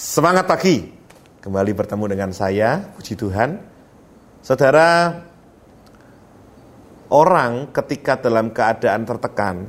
[0.00, 0.80] Semangat pagi,
[1.44, 3.60] kembali bertemu dengan saya, puji Tuhan.
[4.40, 5.12] Saudara,
[7.12, 9.68] orang ketika dalam keadaan tertekan,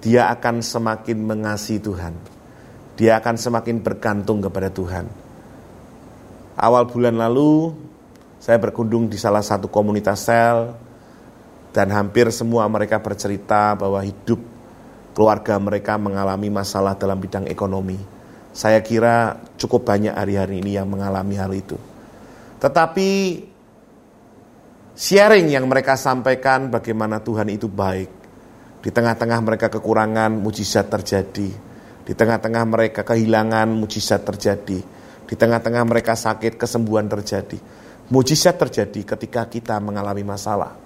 [0.00, 2.16] dia akan semakin mengasihi Tuhan.
[2.96, 5.12] Dia akan semakin bergantung kepada Tuhan.
[6.56, 7.76] Awal bulan lalu,
[8.40, 10.72] saya berkunjung di salah satu komunitas sel,
[11.76, 14.40] dan hampir semua mereka bercerita bahwa hidup
[15.12, 18.13] keluarga mereka mengalami masalah dalam bidang ekonomi
[18.54, 21.74] saya kira cukup banyak hari-hari ini yang mengalami hal itu.
[22.62, 23.10] Tetapi
[24.94, 28.10] sharing yang mereka sampaikan bagaimana Tuhan itu baik.
[28.78, 31.50] Di tengah-tengah mereka kekurangan, mujizat terjadi.
[32.06, 34.78] Di tengah-tengah mereka kehilangan, mujizat terjadi.
[35.26, 37.58] Di tengah-tengah mereka sakit, kesembuhan terjadi.
[38.06, 40.78] Mujizat terjadi ketika kita mengalami masalah.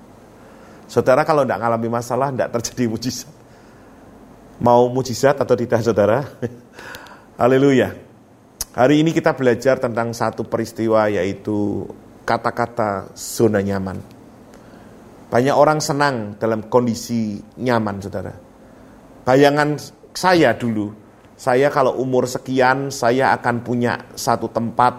[0.89, 3.31] Saudara kalau tidak mengalami masalah, tidak terjadi mujizat.
[4.57, 6.25] Mau mujizat atau tidak saudara?
[7.39, 7.95] Haleluya.
[8.75, 11.87] Hari ini kita belajar tentang satu peristiwa yaitu
[12.27, 14.03] kata-kata zona nyaman.
[15.31, 18.35] Banyak orang senang dalam kondisi nyaman, saudara.
[19.23, 19.79] Bayangan
[20.11, 20.91] saya dulu,
[21.39, 24.99] saya kalau umur sekian, saya akan punya satu tempat,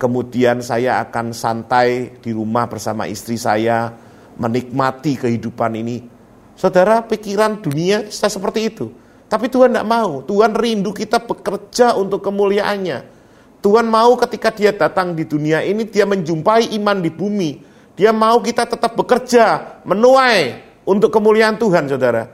[0.00, 3.92] kemudian saya akan santai di rumah bersama istri saya,
[4.40, 6.00] menikmati kehidupan ini.
[6.56, 8.88] Saudara, pikiran dunia saya seperti itu
[9.28, 10.24] tapi Tuhan tidak mau.
[10.24, 12.98] Tuhan rindu kita bekerja untuk kemuliaannya.
[13.60, 17.50] Tuhan mau ketika dia datang di dunia ini, dia menjumpai iman di bumi.
[17.92, 22.24] Dia mau kita tetap bekerja, menuai untuk kemuliaan Tuhan, saudara.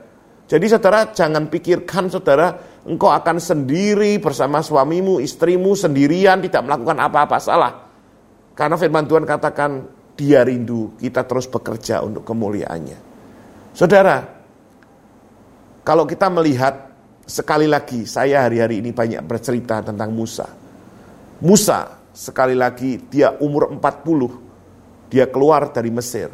[0.45, 2.53] Jadi saudara jangan pikirkan saudara,
[2.85, 7.73] engkau akan sendiri bersama suamimu, istrimu, sendirian, tidak melakukan apa-apa salah.
[8.53, 9.71] Karena firman Tuhan katakan,
[10.15, 12.97] dia rindu kita terus bekerja untuk kemuliaannya.
[13.73, 14.21] Saudara,
[15.81, 16.84] kalau kita melihat
[17.25, 20.45] sekali lagi saya hari-hari ini banyak bercerita tentang Musa.
[21.41, 26.31] Musa sekali lagi dia umur 40 dia keluar dari Mesir.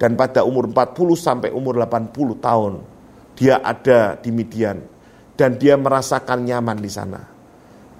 [0.00, 2.72] Dan pada umur 40 sampai umur 80 tahun
[3.36, 4.80] dia ada di Midian
[5.36, 7.20] dan dia merasakan nyaman di sana.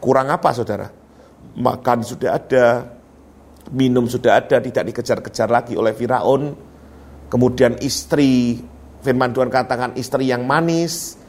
[0.00, 0.88] Kurang apa saudara?
[1.60, 2.88] Makan sudah ada,
[3.68, 6.56] minum sudah ada, tidak dikejar-kejar lagi oleh Firaun.
[7.28, 8.56] Kemudian istri
[9.04, 11.19] firman Tuhan katakan istri yang manis,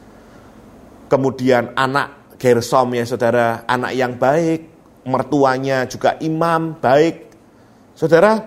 [1.11, 4.65] kemudian anak Gersom ya saudara, anak yang baik,
[5.05, 7.29] mertuanya juga imam, baik.
[7.93, 8.41] Saudara,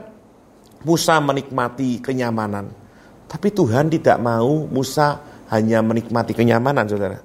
[0.83, 2.75] Musa menikmati kenyamanan.
[3.31, 7.23] Tapi Tuhan tidak mau Musa hanya menikmati kenyamanan saudara.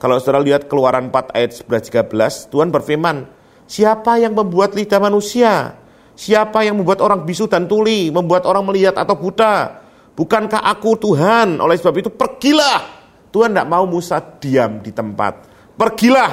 [0.00, 3.28] Kalau saudara lihat keluaran 4 ayat 11 13, Tuhan berfirman,
[3.68, 5.76] siapa yang membuat lidah manusia?
[6.16, 9.84] Siapa yang membuat orang bisu dan tuli, membuat orang melihat atau buta?
[10.16, 11.60] Bukankah aku Tuhan?
[11.60, 12.95] Oleh sebab itu pergilah.
[13.30, 15.46] Tuhan tidak mau Musa diam di tempat.
[15.76, 16.30] Pergilah,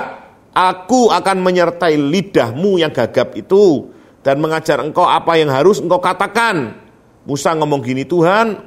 [0.56, 3.92] aku akan menyertai lidahmu yang gagap itu
[4.24, 6.80] dan mengajar engkau apa yang harus engkau katakan.
[7.24, 8.60] Musa ngomong gini, Tuhan,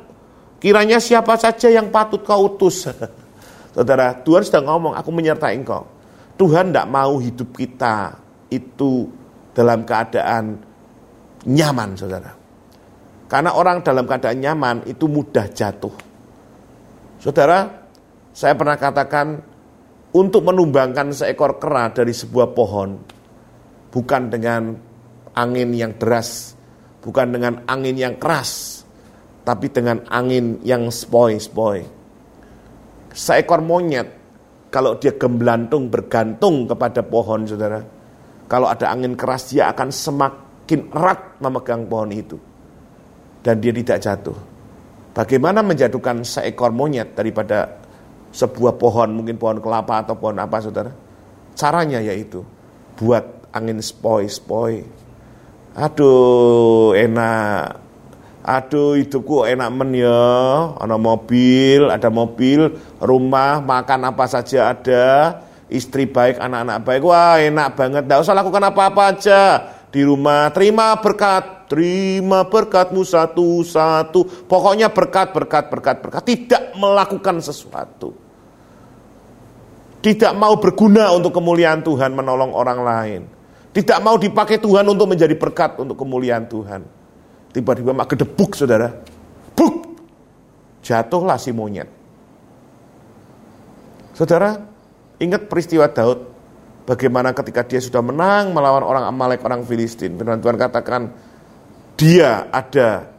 [0.61, 2.89] kiranya siapa saja yang patut kau utus.
[3.77, 5.85] Saudara, Tuhan sedang ngomong, aku menyertai engkau.
[6.37, 8.17] Tuhan tidak mau hidup kita
[8.53, 9.09] itu
[9.57, 10.61] dalam keadaan
[11.49, 12.33] nyaman, saudara.
[13.27, 15.93] Karena orang dalam keadaan nyaman itu mudah jatuh.
[17.21, 17.86] Saudara,
[18.37, 19.41] saya pernah katakan
[20.13, 23.01] untuk menumbangkan seekor kera dari sebuah pohon
[23.89, 24.77] bukan dengan
[25.33, 26.53] angin yang deras,
[27.01, 28.85] bukan dengan angin yang keras,
[29.41, 31.81] tapi dengan angin yang spoi-spoi.
[33.17, 34.13] Seekor monyet
[34.69, 37.81] kalau dia gemblantung bergantung kepada pohon, Saudara.
[38.53, 42.37] Kalau ada angin keras dia akan semakin erat memegang pohon itu
[43.41, 44.37] dan dia tidak jatuh.
[45.17, 47.86] Bagaimana menjatuhkan seekor monyet daripada
[48.33, 50.91] sebuah pohon, mungkin pohon kelapa atau pohon apa saudara?
[51.57, 52.45] Caranya yaitu
[52.97, 54.85] buat angin spoi-spoi.
[55.77, 57.85] Aduh enak.
[58.47, 60.25] Aduh hidupku enak men ya.
[60.81, 65.41] Ada mobil, ada mobil, rumah, makan apa saja ada.
[65.67, 67.03] Istri baik, anak-anak baik.
[67.03, 68.03] Wah enak banget.
[68.07, 70.51] Tidak usah lakukan apa-apa aja di rumah.
[70.55, 74.47] Terima berkat terima berkatmu satu-satu.
[74.47, 76.23] Pokoknya berkat, berkat, berkat, berkat.
[76.23, 78.15] Tidak melakukan sesuatu.
[80.01, 83.23] Tidak mau berguna untuk kemuliaan Tuhan menolong orang lain.
[83.75, 86.87] Tidak mau dipakai Tuhan untuk menjadi berkat untuk kemuliaan Tuhan.
[87.51, 88.95] Tiba-tiba mak gedebuk saudara.
[89.59, 89.99] Buk!
[90.87, 91.91] Jatuhlah si monyet.
[94.15, 94.57] Saudara,
[95.19, 96.36] ingat peristiwa Daud.
[96.87, 100.15] Bagaimana ketika dia sudah menang melawan orang Amalek, orang Filistin.
[100.15, 101.11] Firman Tuhan katakan,
[101.99, 103.11] dia ada.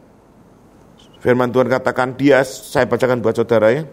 [1.20, 3.84] Firman Tuhan katakan dia, saya bacakan buat saudara ya.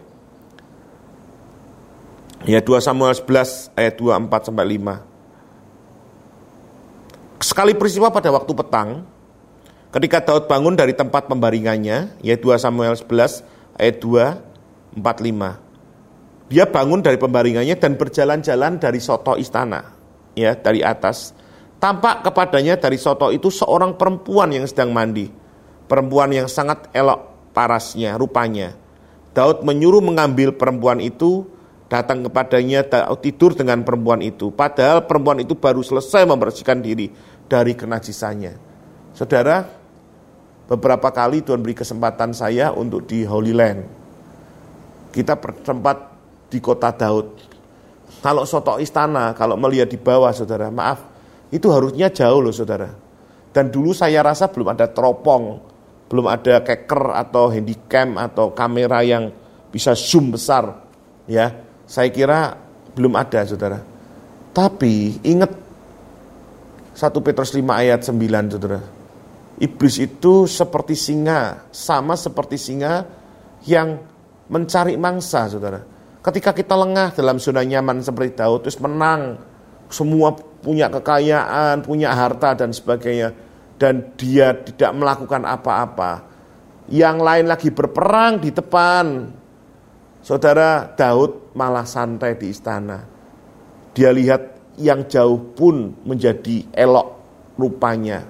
[2.48, 5.14] Ya 2 Samuel 11 ayat 24 sampai 5.
[7.46, 9.06] sekali peristiwa pada waktu petang,
[9.94, 13.44] ketika Daud bangun dari tempat pembaringannya, yaitu 2 Samuel 11
[13.76, 14.40] ayat 2,
[14.98, 15.65] 45.
[16.46, 19.82] Dia bangun dari pembaringannya dan berjalan-jalan dari soto istana,
[20.38, 21.34] ya dari atas.
[21.82, 25.26] Tampak kepadanya dari soto itu seorang perempuan yang sedang mandi.
[25.86, 28.74] Perempuan yang sangat elok parasnya, rupanya.
[29.34, 31.46] Daud menyuruh mengambil perempuan itu
[31.90, 32.86] datang kepadanya
[33.22, 34.50] tidur dengan perempuan itu.
[34.50, 37.12] Padahal perempuan itu baru selesai membersihkan diri
[37.46, 38.54] dari kenajisannya.
[39.14, 39.66] Saudara,
[40.66, 43.82] beberapa kali Tuhan beri kesempatan saya untuk di Holy Land.
[45.14, 46.15] Kita bertempat
[46.56, 47.28] di kota Daud.
[48.24, 51.04] Kalau soto istana, kalau melihat di bawah saudara, maaf,
[51.52, 52.88] itu harusnya jauh loh saudara.
[53.52, 55.60] Dan dulu saya rasa belum ada teropong,
[56.08, 59.30] belum ada keker atau handycam atau kamera yang
[59.70, 60.88] bisa zoom besar.
[61.28, 61.52] Ya,
[61.84, 62.56] saya kira
[62.96, 63.84] belum ada, saudara.
[64.56, 65.52] Tapi ingat
[66.96, 68.80] 1 Petrus 5 ayat 9, saudara.
[69.56, 73.04] Iblis itu seperti singa, sama seperti singa
[73.68, 74.00] yang
[74.52, 75.95] mencari mangsa, saudara.
[76.26, 79.38] Ketika kita lengah dalam zona nyaman seperti Daud, terus menang,
[79.94, 83.30] semua punya kekayaan, punya harta dan sebagainya,
[83.78, 86.26] dan dia tidak melakukan apa-apa.
[86.90, 89.06] Yang lain lagi berperang di depan,
[90.26, 93.06] Saudara Daud malah santai di istana.
[93.94, 97.22] Dia lihat yang jauh pun menjadi elok
[97.62, 98.26] rupanya.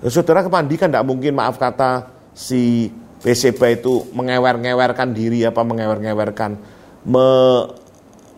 [0.00, 2.88] Ya, saudara kepandi kan tidak mungkin maaf kata si
[3.20, 6.50] BCB itu mengewer-ngewerkan diri apa mengewer-ngewerkan
[7.04, 7.28] me,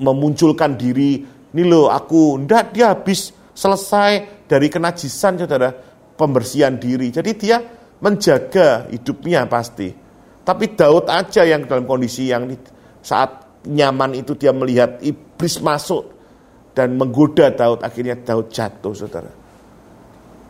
[0.02, 5.70] memunculkan diri ini loh aku ndak dia habis selesai dari kenajisan saudara
[6.19, 7.58] pembersihan diri jadi dia
[8.02, 9.94] menjaga hidupnya pasti
[10.43, 12.50] tapi Daud aja yang dalam kondisi yang
[12.99, 16.11] saat nyaman itu dia melihat iblis masuk
[16.75, 17.85] dan menggoda Daud.
[17.87, 19.31] Akhirnya Daud jatuh, saudara.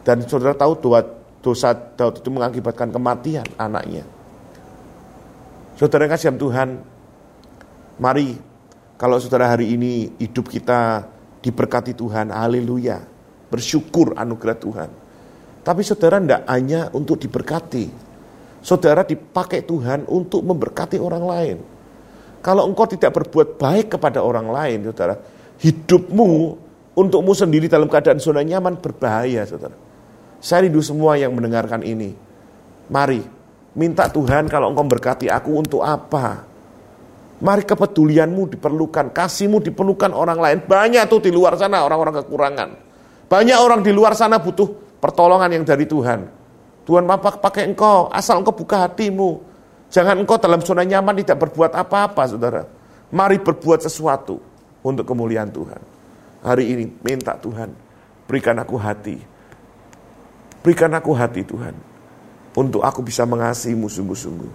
[0.02, 0.80] Dan saudara tahu
[1.42, 4.06] dosa Daud itu mengakibatkan kematian anaknya.
[5.76, 6.80] Saudara kasih Tuhan,
[7.98, 8.38] mari
[9.00, 11.08] kalau saudara hari ini hidup kita
[11.42, 13.02] diberkati Tuhan, haleluya.
[13.52, 14.90] Bersyukur anugerah Tuhan.
[15.62, 18.12] Tapi saudara tidak hanya untuk diberkati,
[18.62, 21.56] Saudara dipakai Tuhan untuk memberkati orang lain.
[22.38, 25.18] Kalau engkau tidak berbuat baik kepada orang lain, saudara,
[25.58, 26.30] hidupmu
[26.94, 29.74] untukmu sendiri dalam keadaan zona nyaman berbahaya, saudara.
[30.38, 32.14] Saya rindu semua yang mendengarkan ini.
[32.86, 33.26] Mari,
[33.76, 36.44] minta Tuhan kalau engkau berkati aku untuk apa?
[37.42, 40.58] Mari kepedulianmu diperlukan, kasihmu diperlukan orang lain.
[40.62, 42.70] Banyak tuh di luar sana orang-orang kekurangan.
[43.26, 44.70] Banyak orang di luar sana butuh
[45.02, 46.30] pertolongan yang dari Tuhan.
[46.86, 49.42] Tuhan Bapak pakai engkau, asal engkau buka hatimu.
[49.90, 52.62] Jangan engkau dalam zona nyaman tidak berbuat apa-apa, saudara.
[53.10, 54.38] Mari berbuat sesuatu
[54.86, 55.82] untuk kemuliaan Tuhan.
[56.46, 57.74] Hari ini minta Tuhan,
[58.30, 59.18] berikan aku hati.
[60.62, 61.91] Berikan aku hati Tuhan.
[62.52, 64.52] Untuk aku bisa mengasihimu sungguh-sungguh.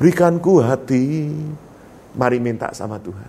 [0.00, 1.28] Berikanku hati.
[2.16, 3.28] Mari minta sama Tuhan.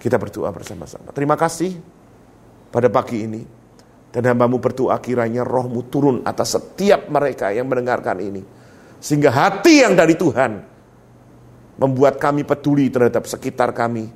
[0.00, 1.12] Kita berdoa bersama-sama.
[1.12, 1.76] Terima kasih
[2.72, 3.42] pada pagi ini.
[4.08, 8.40] Dan hambamu berdoa kiranya rohmu turun atas setiap mereka yang mendengarkan ini.
[8.96, 10.56] Sehingga hati yang dari Tuhan
[11.76, 14.08] membuat kami peduli terhadap sekitar kami.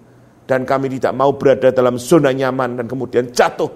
[0.49, 3.71] Dan kami tidak mau berada dalam zona nyaman dan kemudian jatuh.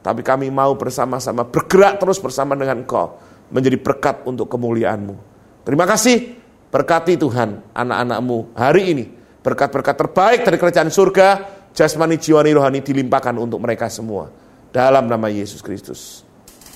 [0.00, 3.20] Tapi kami mau bersama-sama bergerak terus bersama dengan Engkau.
[3.50, 5.14] Menjadi berkat untuk kemuliaanmu.
[5.62, 6.38] Terima kasih.
[6.70, 9.04] Berkati Tuhan anak-anakmu hari ini.
[9.42, 11.28] Berkat-berkat terbaik dari kerajaan surga.
[11.76, 14.32] Jasmani, jiwani, rohani dilimpahkan untuk mereka semua.
[14.74, 16.26] Dalam nama Yesus Kristus.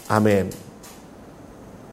[0.06, 0.69] Amin.